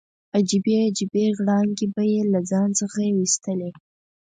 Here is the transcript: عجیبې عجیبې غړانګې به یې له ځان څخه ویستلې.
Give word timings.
عجیبې 0.37 0.75
عجیبې 0.87 1.23
غړانګې 1.37 1.87
به 1.93 2.03
یې 2.11 2.21
له 2.33 2.39
ځان 2.49 2.69
څخه 2.79 2.99
ویستلې. 3.17 3.69